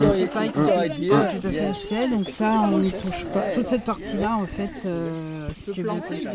C'est 0.00 0.26
pas 0.30 0.46
tout 0.46 0.60
à 0.60 1.50
fait 1.50 1.74
sel, 1.74 2.10
donc 2.10 2.28
ça 2.30 2.60
on 2.72 2.78
n'y 2.78 2.92
touche 2.92 3.24
pas. 3.34 3.50
Toute 3.56 3.66
cette 3.66 3.82
partie-là 3.82 4.36
en 4.36 4.46
fait, 4.46 4.70
euh, 4.86 5.48
vais 5.66 5.90
attacher. 5.90 6.28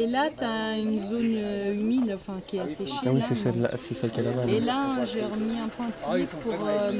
Et 0.00 0.06
là, 0.06 0.28
tu 0.34 0.42
as 0.42 0.78
une 0.78 0.98
zone 0.98 1.36
euh, 1.42 1.74
humide 1.74 2.14
enfin, 2.16 2.38
qui 2.46 2.56
est 2.56 2.60
asséchée. 2.60 2.94
Ah 3.04 3.08
oui, 3.12 3.20
là, 3.20 3.26
c'est 3.28 3.34
celle, 3.34 3.70
c'est 3.76 3.92
celle 3.92 4.10
qui 4.12 4.20
est 4.20 4.22
là-bas. 4.22 4.44
Et 4.50 4.60
là. 4.60 5.04
j'ai 5.04 5.20
remis 5.24 5.58
un 5.62 5.68
pointillé 5.68 6.26
pour. 6.42 6.52
euh, 6.66 6.92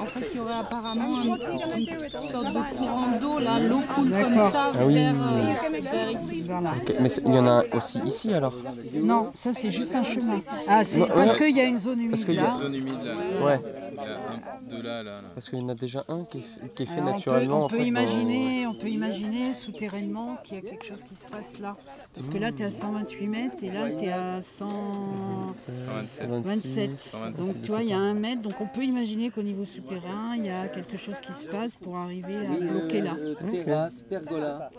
en 0.00 0.06
fait, 0.06 0.26
il 0.32 0.38
y 0.38 0.40
aurait 0.40 0.54
apparemment 0.60 1.18
un- 1.18 1.24
une 1.76 2.30
sorte 2.30 2.46
de 2.46 2.76
courant 2.78 3.06
d'eau, 3.20 3.38
là, 3.40 3.60
l'eau 3.60 3.80
coule 3.94 4.10
comme 4.10 4.34
D'accord. 4.34 4.50
ça 4.50 4.72
Ah 4.74 4.86
oui. 4.86 4.94
vers, 4.94 5.12
euh, 5.12 5.80
vers 5.82 6.10
ici. 6.10 6.40
Vers 6.40 6.60
là. 6.62 6.72
Ok, 6.80 6.94
Mais 7.00 7.08
c'est- 7.10 7.22
il 7.26 7.34
y 7.34 7.38
en 7.38 7.46
a 7.46 7.64
aussi 7.74 7.98
ici 8.06 8.32
alors? 8.32 8.54
Non, 9.02 9.30
ça 9.34 9.52
c'est 9.52 9.70
juste 9.70 9.94
un 9.94 10.04
chemin. 10.04 10.40
Ah, 10.66 10.86
c'est 10.86 11.02
Ouais, 11.02 11.08
parce 11.14 11.32
ouais. 11.32 11.36
qu'il 11.38 11.54
y 11.56 11.60
a 11.60 11.64
une 11.64 11.78
zone 11.78 12.08
Parce 12.08 12.22
humide 12.22 12.26
qu'il 12.26 12.34
y 12.36 12.38
a- 12.38 12.42
là. 12.44 12.56
Zone 12.58 12.74
humide 12.74 12.94
là. 13.04 13.44
Ouais. 13.44 13.58
Il 14.00 14.08
y 14.08 14.12
a 14.12 14.16
un, 14.16 14.76
deux 14.76 14.82
là, 14.82 15.02
là. 15.02 15.20
là. 15.22 15.28
Parce 15.34 15.48
qu'il 15.48 15.58
y 15.58 15.62
en 15.62 15.68
a 15.68 15.74
déjà 15.74 16.04
un 16.08 16.24
qui 16.24 16.38
est, 16.38 16.40
f- 16.40 16.68
qui 16.74 16.82
est 16.82 16.86
fait 16.86 16.92
Alors, 17.00 17.06
on 17.08 17.10
peut, 17.10 17.16
naturellement. 17.18 17.60
on 17.60 17.64
en 17.64 17.68
peut 17.68 17.76
fait, 17.78 17.86
imaginer, 17.86 18.66
on 18.66 18.74
peut 18.74 18.88
imaginer 18.88 19.54
souterrainement 19.54 20.36
qu'il 20.44 20.56
y 20.56 20.58
a 20.58 20.62
quelque 20.62 20.84
chose 20.86 21.02
qui 21.02 21.14
se 21.16 21.26
passe 21.26 21.58
là. 21.58 21.76
Parce 22.14 22.28
que 22.28 22.38
là, 22.38 22.52
tu 22.52 22.62
es 22.62 22.66
à 22.66 22.70
128 22.70 23.26
mètres 23.26 23.62
et 23.62 23.70
là, 23.70 23.90
tu 23.90 24.04
es 24.06 24.12
à 24.12 24.40
127. 24.42 25.74
127. 26.10 26.98
127. 26.98 27.36
Donc, 27.46 27.62
tu 27.62 27.70
vois, 27.70 27.82
il 27.82 27.88
y 27.88 27.92
a 27.92 27.98
un 27.98 28.14
mètre. 28.14 28.42
Donc, 28.42 28.60
on 28.60 28.66
peut 28.66 28.84
imaginer 28.84 29.30
qu'au 29.30 29.42
niveau 29.42 29.64
souterrain, 29.64 30.34
il 30.36 30.46
y 30.46 30.50
a 30.50 30.68
quelque 30.68 30.96
chose 30.96 31.16
qui 31.20 31.32
se 31.32 31.46
passe 31.48 31.74
pour 31.76 31.96
arriver 31.96 32.36
à 32.36 32.56
bloquer 32.56 33.00
là. 33.00 33.14
Euh, 33.18 33.34
terrasse, 33.34 34.02
pergola. 34.08 34.70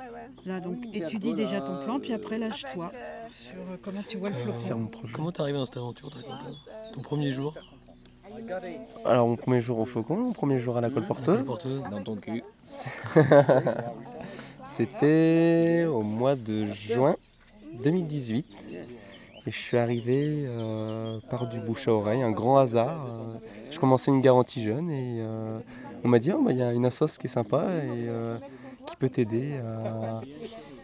Là, 0.45 0.59
donc, 0.59 0.78
étudie 0.94 1.34
déjà 1.34 1.62
ton 1.62 1.84
plan, 1.84 2.00
puis 2.00 2.14
après, 2.14 2.38
lâche-toi 2.38 2.90
sur 3.30 3.59
euh, 3.59 3.78
comment 3.84 4.02
tu 4.08 4.17
vois 4.17 4.30
le 4.30 4.36
flocon. 4.36 4.90
Comment 5.14 5.31
t'es 5.31 5.42
arrivé 5.42 5.58
dans 5.58 5.66
cette 5.66 5.78
aventure, 5.78 6.09
toi, 6.09 6.22
Quentin? 6.23 6.54
Ton 6.94 7.02
premier 7.02 7.31
jour? 7.31 7.54
Alors, 9.05 9.27
mon 9.27 9.35
premier 9.35 9.62
jour 9.62 9.80
au 9.80 9.85
flocon, 9.85 10.16
mon 10.17 10.31
premier 10.34 10.59
jour 10.59 10.77
à 10.77 10.81
la 10.81 10.89
colporteuse, 10.89 11.45
porteuse 11.45 11.81
Dans 11.91 12.02
ton 12.03 12.16
cul. 12.16 12.44
c'était 14.66 15.86
au 15.89 16.02
mois 16.02 16.36
de 16.36 16.66
juin 16.66 17.16
2018. 17.83 18.45
Et 19.47 19.52
je 19.52 19.58
suis 19.58 19.78
arrivé 19.78 20.44
euh, 20.47 21.17
par 21.30 21.47
du 21.47 21.59
bouche 21.59 21.88
à 21.88 21.94
oreille, 21.94 22.22
un 22.22 22.31
grand 22.31 22.58
hasard. 22.58 23.06
euh, 23.08 23.38
je 23.72 23.80
commençais 23.80 24.11
une 24.11 24.22
garantie 24.22 24.61
jeune 24.61 24.91
et 24.91 25.19
euh, 25.22 25.58
on 26.03 26.09
m'a 26.09 26.19
dit 26.19 26.31
Oh, 26.34 26.44
bah, 26.44 26.52
il 26.52 26.58
y 26.58 26.61
a 26.61 26.73
une 26.73 26.86
assos 26.86 27.17
qui 27.17 27.28
est 27.28 27.30
sympa 27.30 27.63
et 27.63 28.08
euh, 28.09 28.38
qui 28.86 28.95
peut 28.97 29.09
t'aider 29.09 29.59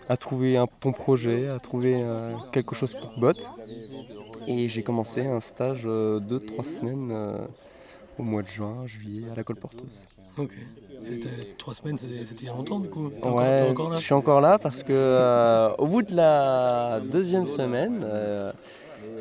à, 0.09 0.13
à 0.13 0.17
trouver 0.17 0.57
un- 0.57 0.67
ton 0.79 0.93
projet, 0.93 1.49
à 1.49 1.59
trouver 1.59 2.01
quelque 2.51 2.75
chose 2.75 2.95
qui 2.95 3.07
te 3.07 3.19
botte. 3.19 3.51
Et 4.47 4.69
j'ai 4.69 4.83
commencé 4.83 5.25
un 5.25 5.39
stage 5.39 5.83
euh, 5.85 6.19
de 6.19 6.37
trois 6.37 6.63
semaines 6.63 7.09
euh, 7.11 7.37
au 8.19 8.23
mois 8.23 8.41
de 8.43 8.47
juin, 8.47 8.85
juillet, 8.85 9.23
à 9.31 9.35
la 9.35 9.43
colporteuse. 9.43 10.07
Ok. 10.37 10.51
Et 11.07 11.19
trois 11.57 11.73
semaines, 11.75 11.97
c'était 11.97 12.41
il 12.41 12.45
y 12.45 12.49
a 12.49 12.53
longtemps, 12.53 12.79
du 12.79 12.89
coup 12.89 13.05
encore- 13.07 13.35
Ouais, 13.35 13.73
je 13.93 13.97
suis 13.97 14.13
encore 14.13 14.41
là 14.41 14.57
parce 14.57 14.81
que 14.81 14.91
euh, 14.93 15.69
au 15.77 15.85
bout 15.87 16.01
de 16.01 16.15
la 16.15 16.99
deuxième 16.99 17.45
semaine, 17.45 18.01
euh, 18.03 18.51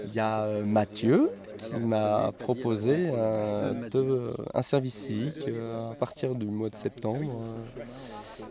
il 0.06 0.14
y 0.14 0.20
a 0.20 0.46
Mathieu 0.64 1.30
qui 1.58 1.74
m'a 1.78 2.32
proposé 2.38 3.10
euh, 3.12 3.88
de- 3.90 4.34
un 4.54 4.62
service 4.62 4.94
civique 4.94 5.44
à 5.90 5.94
partir 5.94 6.34
du 6.34 6.46
mois 6.46 6.70
de 6.70 6.76
septembre. 6.76 7.42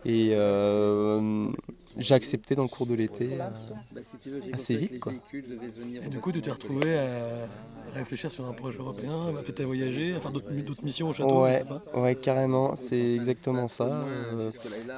et 0.04 0.32
j'ai 1.96 2.14
accepté 2.14 2.54
dans 2.54 2.62
le 2.62 2.68
cours 2.68 2.86
de 2.86 2.94
l'été. 2.94 3.38
euh, 3.40 3.48
assez 4.52 4.76
vite, 4.76 4.98
quoi. 5.00 5.12
Et 6.04 6.08
du 6.08 6.18
coup, 6.20 6.32
tu 6.32 6.42
t'es 6.42 6.50
retrouvé 6.50 6.96
à 6.98 7.46
réfléchir 7.94 8.30
sur 8.30 8.46
un 8.46 8.52
projet 8.52 8.78
européen, 8.78 9.28
à 9.36 9.42
peut-être 9.42 9.60
à 9.60 9.64
voyager, 9.66 10.14
à 10.14 10.20
faire 10.20 10.32
d'autres 10.32 10.84
missions 10.84 11.08
au 11.08 11.12
château, 11.12 11.30
je 11.30 11.40
Ouais, 11.42 11.58
sais 11.58 11.64
pas. 11.64 11.82
ouais, 12.00 12.16
carrément, 12.16 12.74
c'est 12.76 13.14
exactement 13.14 13.68
ça. 13.68 13.84
euh, 13.84 14.50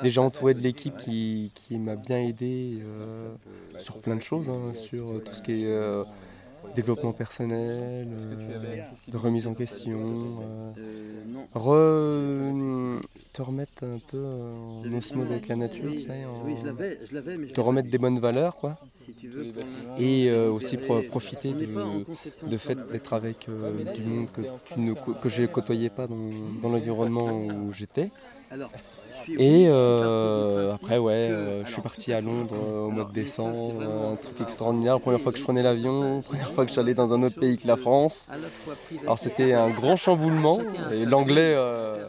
déjà 0.03 0.22
entouré 0.22 0.55
de 0.55 0.61
l'équipe 0.61 0.97
qui, 0.97 1.53
qui 1.55 1.78
m'a 1.78 1.97
bien 1.97 2.20
aidé 2.20 2.78
euh, 2.83 3.34
sur 3.78 3.98
plein 4.00 4.16
de 4.16 4.22
choses, 4.22 4.48
hein, 4.48 4.72
sur 4.75 5.10
euh, 5.12 5.21
tout 5.21 5.34
ce 5.34 5.42
qui 5.42 5.53
est 5.65 5.66
euh, 5.66 6.04
développement 6.75 7.12
personnel, 7.12 8.09
euh, 8.12 8.82
de 9.09 9.16
remise 9.16 9.47
en 9.47 9.54
question, 9.54 9.93
euh, 10.43 10.75
re- 11.54 13.00
te 13.32 13.43
remettre 13.43 13.84
un 13.84 13.99
peu 14.00 14.25
en 14.25 14.93
osmose 14.93 15.31
avec 15.31 15.49
la 15.49 15.56
nature, 15.56 15.94
tu 15.94 16.04
sais, 16.04 16.25
en- 16.27 16.75
te 17.53 17.60
remettre 17.60 17.88
des 17.91 17.99
bonnes 17.99 18.19
valeurs, 18.19 18.56
quoi. 18.56 18.78
Si 18.94 19.15
tu 19.15 19.28
veux, 19.28 19.44
pour 19.47 19.62
l'instant, 19.62 19.93
Et 19.97 20.28
euh, 20.31 20.50
aussi 20.50 20.78
profiter 20.78 21.54
en 21.54 22.03
de, 22.47 22.56
fait 22.56 22.78
d'être 22.91 23.12
avec 23.12 23.48
euh, 23.48 23.84
du 23.84 24.04
monde 24.04 24.31
que, 24.31 24.43
tu 24.65 24.81
ne, 24.81 24.94
co- 24.94 25.15
que 25.15 25.28
je 25.28 25.43
ne 25.43 25.47
côtoyais 25.47 25.91
pas 25.91 26.06
dans, 26.06 26.53
dans 26.53 26.69
l'environnement 26.69 27.47
où 27.47 27.72
j'étais. 27.72 28.12
Et 29.38 29.66
euh, 29.69 30.72
après, 30.75 30.99
ouais, 30.99 31.28
euh, 31.31 31.65
je 31.65 31.72
suis 31.72 31.82
parti 31.82 32.12
à 32.12 32.21
Londres 32.21 32.54
euh, 32.54 32.87
au 32.87 32.91
mois 32.91 33.04
de 33.04 33.12
décembre, 33.12 33.82
un 33.82 34.16
truc 34.16 34.41
extraordinaire. 34.41 35.00
Première 35.00 35.21
fois 35.21 35.32
que 35.32 35.38
je 35.38 35.44
prenais 35.44 35.62
l'avion, 35.62 36.16
la 36.16 36.22
première 36.22 36.53
fois 36.53 36.66
que 36.66 36.72
j'allais 36.72 36.94
dans 36.94 37.12
un 37.12 37.22
autre 37.22 37.38
pays 37.38 37.59
que 37.59 37.66
la 37.66 37.77
France. 37.77 38.28
Alors 39.03 39.19
c'était 39.19 39.53
un 39.53 39.71
grand 39.71 39.97
chamboulement 39.97 40.60
et 40.93 41.04
l'anglais, 41.04 41.54
euh, 41.56 42.06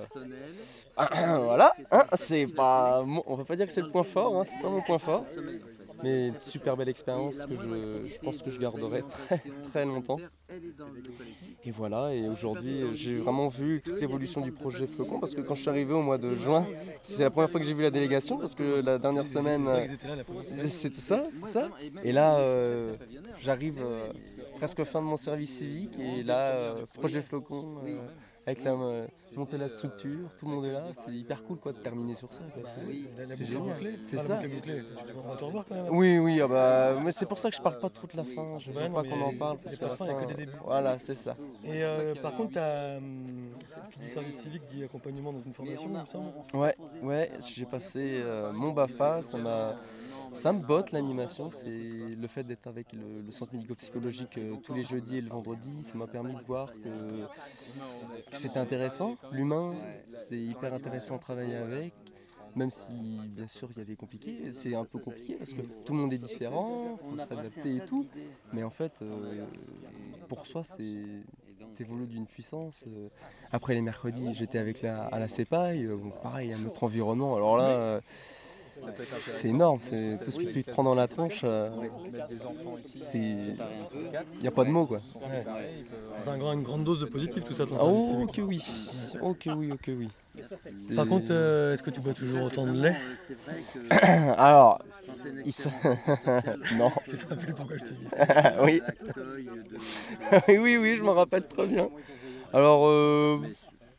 voilà, 0.98 1.74
hein, 1.92 2.04
c'est 2.16 2.48
pas, 2.48 3.04
on 3.26 3.36
va 3.36 3.44
pas 3.44 3.56
dire 3.56 3.68
que 3.68 3.74
c'est 3.74 3.82
le 3.82 3.90
point 3.90 4.04
fort, 4.04 4.36
hein, 4.40 4.44
c'est 4.46 4.62
pas 4.62 4.70
mon 4.70 4.82
point 4.82 5.00
fort. 5.00 5.26
Mais 6.04 6.30
une 6.30 6.40
super 6.40 6.78
belle 6.78 6.90
expérience 6.90 7.46
que 7.46 7.56
je, 7.58 8.08
je 8.08 8.20
pense 8.20 8.42
que 8.42 8.52
je 8.52 8.60
garderai 8.60 9.04
très 9.04 9.42
très 9.70 9.86
longtemps. 9.86 10.20
Et 11.64 11.72
voilà, 11.72 12.14
et 12.14 12.28
aujourd'hui 12.30 12.96
j'ai 12.96 13.18
vraiment 13.18 13.48
vu 13.48 13.82
toute 13.84 14.00
l'évolution 14.00 14.42
du 14.42 14.52
projet 14.52 14.88
Flocon 14.88 15.20
parce 15.20 15.34
que 15.34 15.42
quand 15.42 15.56
je 15.56 15.62
suis 15.62 15.70
arrivé 15.70 15.94
au 15.94 16.02
mois 16.02 16.18
de 16.18 16.36
juin, 16.36 16.66
c'est 17.02 17.24
la 17.24 17.30
première 17.30 17.50
fois 17.50 17.60
que 17.60 17.66
j'ai 17.66 17.74
vu 17.74 17.84
la 17.84 17.92
délégation 17.92 18.38
parce 18.38 18.56
que 18.56 18.82
la 18.82 18.98
dernière 18.98 19.28
semaine, 19.28 19.68
c'était 20.54 20.96
ça, 20.96 21.26
c'est 21.30 21.48
ça. 21.48 21.70
Et 22.04 22.12
là, 22.12 22.38
euh, 22.40 22.96
j'arrive 23.40 23.80
euh, 23.80 24.12
presque 24.58 24.84
fin 24.84 25.02
de 25.02 25.08
mon 25.08 25.18
service 25.18 25.58
civique 25.58 25.98
et 26.00 26.24
là, 26.24 26.52
euh, 26.52 26.86
projet 26.94 27.22
Flocon, 27.22 27.82
avec 28.48 28.64
la 28.64 28.72
euh, 28.72 29.06
monter 29.36 29.58
la 29.58 29.68
structure, 29.68 30.30
tout 30.38 30.46
le 30.48 30.56
monde 30.56 30.66
est 30.66 30.72
là, 30.72 30.86
c'est 30.94 31.12
hyper 31.12 31.44
cool 31.44 31.58
quoi 31.58 31.74
de 31.74 31.78
terminer 31.80 32.16
sur 32.16 32.32
ça. 32.34 32.40
quoi. 32.54 32.64
C'est- 32.66 33.44
génial. 33.46 33.78
C'est 34.04 34.16
Pas 34.16 34.22
ça. 34.24 34.38
Tu- 34.38 34.50
tu- 34.62 34.72
On 35.26 35.30
va 35.30 35.36
te 35.36 35.44
revoir 35.44 35.66
quand 35.68 35.76
même. 35.76 35.86
Oui, 35.92 36.18
oui, 36.18 36.40
ah 36.42 36.48
bah, 36.48 37.00
mais 37.04 37.12
c'est 37.12 37.26
pour 37.26 37.38
ça 37.38 37.50
que 37.50 37.56
je 37.58 37.62
parle 37.62 37.78
pas 37.80 37.90
trop 37.90 38.08
de 38.08 38.16
la 38.18 38.24
fin. 38.24 38.58
Je 38.58 38.72
veux 38.72 38.78
Ouais, 38.78 38.88
non, 38.88 38.96
pas 38.96 39.04
qu'on 39.04 39.22
en 39.22 39.38
parle 39.38 39.58
parce 39.58 39.76
que 39.76 39.84
la 39.86 39.92
fin, 39.92 40.06
il 40.06 40.12
y 40.12 40.16
a 40.16 40.22
que 40.24 40.28
des 40.30 40.46
débuts. 40.46 40.58
Voilà, 40.64 40.98
c'est 40.98 41.16
ça. 41.18 41.36
Et 41.66 41.84
euh, 41.84 42.16
par 42.16 42.36
contre, 42.36 42.54
t'as, 42.54 42.98
hum, 42.98 43.37
ça- 43.68 43.82
qui 43.92 44.00
dit 44.00 44.08
service 44.10 44.38
civique 44.38 44.64
dit 44.66 44.84
accompagnement 44.84 45.34
dans 45.34 45.42
une 45.42 45.54
formation, 45.54 45.90
il 45.94 46.00
me 46.02 46.06
semble. 46.06 46.34
Ouais, 46.54 46.76
ouais, 47.02 47.32
j'ai 47.56 47.66
passé 47.66 48.22
euh, 48.24 48.52
mon 48.54 48.72
BAFA, 48.72 49.22
ça 49.22 49.38
m'a, 49.38 49.76
ça 50.32 50.54
me 50.54 50.60
botte 50.62 50.92
l'animation, 50.92 51.50
c'est 51.50 51.70
le 51.70 52.28
fait 52.28 52.44
d'être 52.44 52.68
avec 52.68 52.94
le, 52.94 53.22
le 53.22 53.32
centre 53.32 53.54
médico-psychologique 53.54 54.38
euh, 54.38 54.56
tous 54.64 54.74
les 54.74 54.84
jeudis 54.84 55.18
et 55.18 55.22
le 55.22 55.30
vendredi, 55.30 55.84
ça 55.84 55.98
m'a 55.98 56.08
permis 56.08 56.36
de 56.36 56.42
voir 56.44 56.74
que, 56.74 57.28
que 58.32 58.38
c'était 58.38 58.60
intéressant. 58.60 59.18
L'humain, 59.32 59.76
c'est 60.06 60.40
hyper 60.40 60.74
intéressant 60.74 61.16
à 61.16 61.20
travailler 61.20 61.56
avec, 61.56 61.94
même 62.56 62.72
si 62.72 63.30
bien 63.30 63.48
sûr 63.48 63.70
il 63.72 63.80
y 63.80 63.82
a 63.82 63.86
des 63.86 63.96
compliqués, 63.96 64.52
c'est 64.52 64.76
un 64.76 64.86
peu 64.86 65.00
compliqué 65.00 65.36
parce 65.36 65.54
que 65.54 65.62
tout 65.86 65.94
le 65.94 66.00
monde 66.00 66.14
est 66.14 66.18
différent, 66.18 66.98
faut 66.98 67.18
s'adapter 67.20 67.78
et 67.78 67.82
tout, 67.86 68.08
mais 68.54 68.64
en 68.64 68.70
fait, 68.70 68.94
euh, 69.02 69.46
pour 70.28 70.46
soi, 70.46 70.64
c'est 70.64 71.04
t'évolues 71.78 72.08
d'une 72.08 72.26
puissance. 72.26 72.86
euh. 72.88 73.08
Après 73.52 73.74
les 73.76 73.82
mercredis, 73.82 74.34
j'étais 74.34 74.58
avec 74.58 74.82
la, 74.82 75.04
à 75.06 75.20
la 75.20 75.28
CEPAI, 75.28 75.86
euh, 75.86 75.98
pareil, 76.24 76.52
un 76.54 76.66
autre 76.66 76.84
environnement. 76.84 77.36
Alors 77.36 77.58
là, 77.58 78.02
c'est 79.04 79.50
énorme, 79.50 79.80
c'est 79.82 80.20
tout 80.24 80.32
ce 80.32 80.40
que 80.40 80.48
tu 80.52 80.64
te 80.64 80.72
prends 80.72 80.84
dans 80.84 80.96
la 80.96 81.08
tronche. 81.08 81.42
euh, 81.44 81.70
c'est, 82.94 83.18
il 83.20 84.42
n'y 84.42 84.48
a 84.48 84.52
pas 84.52 84.64
de 84.66 84.70
mots 84.70 84.86
quoi. 84.86 84.98
Ouais. 85.22 85.46
C'est 86.22 86.30
un 86.30 86.38
grand- 86.38 86.54
une 86.54 86.64
grande 86.64 86.84
dose 86.84 87.00
de 87.00 87.06
positif 87.06 87.44
tout 87.44 87.54
ça, 87.54 87.66
ton 87.66 87.76
Ah, 87.78 87.84
oh 87.86 88.00
civique. 88.12 88.36
que 88.36 88.42
oui, 88.42 88.64
oh 89.22 89.34
que 89.34 89.50
oui, 89.50 89.70
oh 89.74 89.78
que 89.82 89.92
oui. 89.92 90.08
Par 90.96 91.08
contre, 91.08 91.28
euh, 91.32 91.74
est-ce 91.74 91.82
que 91.84 91.90
tu 91.90 92.00
bois 92.00 92.14
toujours 92.14 92.44
autant 92.44 92.66
de 92.66 92.74
lait 92.82 92.96
C'est 93.28 93.34
vrai 93.42 93.62
que 93.74 94.34
alors, 94.40 94.80
il 95.46 95.54
se- 95.54 95.70
non, 96.78 96.92
Tu 97.10 97.18
te 97.18 97.28
rappelles 97.28 97.54
pourquoi 97.56 97.78
je 97.78 97.84
t'ai 97.84 97.96
dit 97.96 98.08
oui, 98.64 98.82
oui, 100.60 100.78
oui, 100.78 100.96
je 100.96 101.04
me 101.04 101.10
rappelle 101.12 101.44
très 101.46 101.66
bien. 101.68 101.90
Alors, 102.54 102.88
euh, 102.88 103.40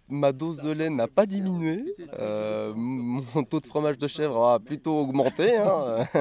ma 0.09 0.33
dose 0.33 0.61
de 0.63 0.71
lait 0.71 0.91
n'a 0.91 1.07
pas 1.07 1.27
diminué. 1.27 1.95
Euh, 2.19 2.73
mon 2.75 3.45
taux 3.45 3.61
de 3.61 3.67
fromage 3.67 3.99
de 3.99 4.07
chèvre 4.07 4.47
a 4.49 4.59
plutôt 4.61 4.99
augmenté. 5.01 5.57
hein. 5.57 6.07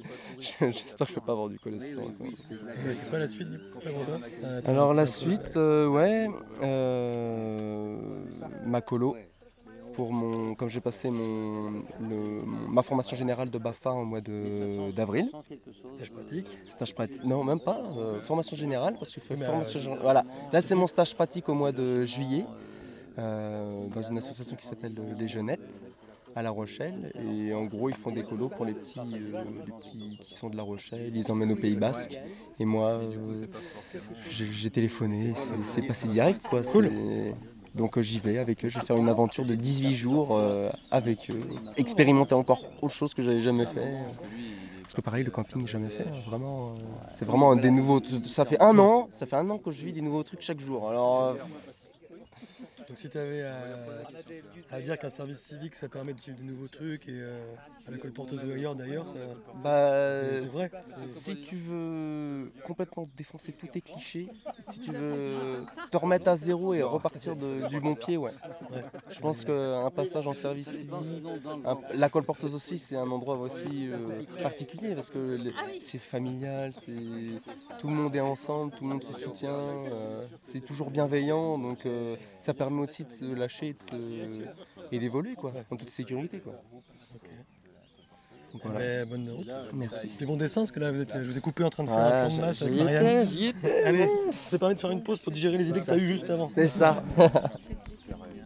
J'espère 0.60 1.06
que 1.06 1.12
je 1.12 1.18
ne 1.18 1.20
vais 1.20 1.26
pas 1.26 1.32
avoir 1.32 1.48
du 1.50 1.58
cholestérol. 1.58 2.12
C'est 2.94 3.10
quoi 3.10 3.18
la 3.18 3.28
suite 3.28 3.50
du 3.50 3.58
coup 3.58 3.78
Alors 4.64 4.94
la 4.94 5.06
suite, 5.06 5.56
euh, 5.56 5.86
ouais, 5.88 6.28
euh, 6.62 7.96
ma 8.64 8.80
colo. 8.80 9.16
Pour 9.94 10.12
mon, 10.12 10.54
comme 10.54 10.68
j'ai 10.68 10.80
passé 10.80 11.10
mon, 11.10 11.82
le- 12.00 12.42
ma 12.70 12.80
formation 12.80 13.16
générale 13.16 13.50
de 13.50 13.58
BAFA 13.58 13.90
au 13.92 14.04
mois 14.04 14.20
de- 14.20 14.90
d'avril. 14.92 15.26
Stage 15.96 16.12
pratique. 16.12 16.46
stage 16.64 16.94
pratique, 16.94 17.24
non 17.24 17.42
même 17.44 17.58
pas, 17.60 17.82
euh, 17.98 18.20
formation 18.20 18.56
générale 18.56 18.94
parce 18.98 19.12
que 19.12 19.20
formation 19.20 19.78
euh, 19.78 19.82
générale. 19.82 20.02
Voilà, 20.02 20.24
là 20.52 20.62
c'est 20.62 20.76
mon 20.76 20.86
stage 20.86 21.12
pratique 21.14 21.48
au 21.48 21.54
mois 21.54 21.72
de 21.72 22.04
juillet. 22.04 22.46
Euh, 23.18 23.86
dans 23.88 24.02
une 24.02 24.18
association 24.18 24.56
qui 24.56 24.66
s'appelle 24.66 24.92
euh, 24.98 25.14
Les 25.18 25.28
Jeunettes 25.28 25.60
à 26.36 26.42
La 26.42 26.50
Rochelle. 26.50 27.10
Et 27.24 27.52
en 27.54 27.64
gros, 27.64 27.88
ils 27.88 27.94
font 27.96 28.12
des 28.12 28.22
colos 28.22 28.48
pour 28.50 28.64
les 28.64 28.74
petits, 28.74 29.00
euh, 29.00 29.42
les 29.66 29.72
petits 29.72 30.16
qui 30.20 30.34
sont 30.34 30.48
de 30.48 30.56
La 30.56 30.62
Rochelle. 30.62 31.12
Ils 31.16 31.30
emmènent 31.32 31.52
au 31.52 31.56
Pays 31.56 31.76
Basque. 31.76 32.18
Et 32.60 32.64
moi, 32.64 32.88
euh, 32.90 33.46
j'ai 34.30 34.70
téléphoné. 34.70 35.34
C'est 35.62 35.82
passé 35.82 36.08
direct, 36.08 36.42
quoi. 36.42 36.62
C'est- 36.62 37.34
Donc 37.74 37.98
euh, 37.98 38.02
j'y 38.02 38.18
vais 38.18 38.38
avec 38.38 38.64
eux. 38.64 38.68
Je 38.68 38.78
vais 38.78 38.84
faire 38.84 38.96
une 38.96 39.08
aventure 39.08 39.44
de 39.44 39.54
18 39.54 39.94
jours 39.94 40.40
avec 40.90 41.30
eux. 41.30 41.40
Expérimenter 41.76 42.34
encore 42.34 42.62
autre 42.82 42.94
chose 42.94 43.14
que 43.14 43.22
j'avais 43.22 43.40
jamais 43.40 43.66
fait. 43.66 43.92
Parce 44.82 44.94
que 44.94 45.00
pareil, 45.02 45.22
le 45.22 45.30
camping, 45.30 45.66
jamais 45.68 45.88
fait. 45.88 46.02
hein. 46.08 46.20
Vraiment, 46.26 46.74
c'est 47.12 47.24
vraiment 47.24 47.52
un 47.52 47.56
des 47.56 47.70
nouveaux. 47.70 48.00
Ça 48.24 48.44
fait 48.44 48.60
un 48.60 48.76
an, 48.80 49.06
ça 49.10 49.24
fait 49.24 49.36
un 49.36 49.48
an 49.50 49.58
que 49.58 49.70
je 49.70 49.84
vis 49.84 49.92
des 49.92 50.00
nouveaux 50.00 50.24
trucs 50.24 50.42
chaque 50.42 50.58
jour. 50.58 50.88
Alors, 50.88 51.36
si 53.00 53.08
tu 53.08 53.18
avais 53.18 53.42
à, 53.42 53.62
à 54.70 54.80
dire 54.80 54.98
qu'un 54.98 55.10
service 55.10 55.40
civique, 55.40 55.74
ça 55.74 55.88
permet 55.88 56.12
de 56.12 56.20
vivre 56.20 56.36
des 56.36 56.44
nouveaux 56.44 56.68
trucs, 56.68 57.08
et 57.08 57.12
euh, 57.20 57.54
à 57.90 57.92
la 57.92 57.98
colporteuse 57.98 58.40
ou 58.44 58.52
ailleurs 58.52 58.74
d'ailleurs, 58.74 59.06
ça- 59.08 59.14
bah, 59.62 60.40
c'est 60.40 60.46
vrai. 60.46 60.70
Si 60.98 61.36
tu 61.42 61.56
veux 61.56 62.52
complètement 62.64 63.04
défoncer 63.16 63.52
tous 63.52 63.66
tes 63.66 63.80
clichés, 63.80 64.28
si 64.62 64.80
tu 64.80 64.92
veux 64.92 65.64
te 65.90 65.96
remettre 65.96 66.28
à 66.28 66.36
zéro 66.36 66.72
et 66.74 66.82
repartir 66.82 67.36
de- 67.36 67.66
du 67.68 67.80
bon 67.80 67.94
pied, 67.94 68.16
ouais. 68.16 68.30
Je 69.08 69.20
pense 69.20 69.44
qu'un 69.44 69.90
passage 69.90 70.26
en 70.26 70.34
service 70.34 70.68
civique, 70.70 71.24
un- 71.64 71.78
la 71.92 72.08
colporteuse 72.08 72.54
aussi, 72.54 72.78
c'est 72.78 72.96
un 72.96 73.10
endroit 73.10 73.36
aussi 73.38 73.88
euh, 73.88 74.22
particulier 74.42 74.94
parce 74.94 75.10
que 75.10 75.36
les- 75.36 75.52
c'est 75.80 75.98
familial, 75.98 76.72
c'est 76.74 76.92
tout 77.78 77.88
le 77.88 77.94
monde 77.94 78.14
est 78.14 78.20
ensemble, 78.20 78.72
tout 78.72 78.84
le 78.84 78.90
monde 78.90 79.02
se 79.02 79.12
soutient, 79.12 79.50
euh, 79.50 80.26
c'est 80.38 80.60
toujours 80.64 80.90
bienveillant, 80.90 81.58
donc 81.58 81.86
euh, 81.86 82.16
ça 82.38 82.54
permet 82.54 82.82
aussi 82.82 83.04
de 83.04 83.10
se 83.10 83.24
lâcher 83.24 83.72
de 83.72 83.80
se- 83.80 84.44
et 84.92 84.98
d'évoluer 84.98 85.34
quoi, 85.34 85.52
en 85.70 85.76
toute 85.76 85.90
sécurité 85.90 86.40
quoi. 86.40 86.54
Donc, 88.62 88.72
voilà. 88.72 88.78
Mais 88.78 89.04
bonne 89.04 89.28
route. 89.30 89.48
Merci. 89.72 90.08
Des 90.18 90.26
bons 90.26 90.36
dessins, 90.36 90.60
parce 90.62 90.70
que 90.70 90.80
là, 90.80 90.90
vous 90.90 91.00
êtes, 91.00 91.12
je 91.14 91.30
vous 91.30 91.38
ai 91.38 91.40
coupé 91.40 91.64
en 91.64 91.70
train 91.70 91.84
de 91.84 91.88
faire 91.88 91.98
un 91.98 92.26
plan 92.26 92.36
de 92.36 92.40
masse 92.40 92.58
j'y 92.58 92.64
avec 92.64 92.74
étais, 92.74 92.84
Marianne. 92.84 93.26
j'y 93.26 93.46
étais. 93.46 93.82
Allez, 93.84 94.08
ça 94.50 94.58
permet 94.58 94.74
de 94.74 94.80
faire 94.80 94.90
une 94.90 95.02
pause 95.02 95.18
pour 95.18 95.32
digérer 95.32 95.58
les 95.58 95.68
idées 95.68 95.80
que 95.80 95.84
tu 95.84 95.90
as 95.90 95.96
eues 95.96 96.06
juste 96.06 96.30
avant. 96.30 96.46
C'est 96.48 96.68
ça. 96.68 97.02